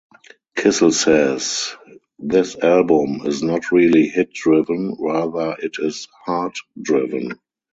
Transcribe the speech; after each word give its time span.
Kissel 0.57 0.91
says 0.91 1.75
this 2.17 2.57
album 2.57 3.21
is 3.27 3.43
"not 3.43 3.71
really 3.71 4.07
hit 4.07 4.33
driven" 4.33 4.97
rather 4.99 5.55
it 5.59 5.75
is 5.77 6.07
"heart 6.25 6.57
driven". 6.81 7.39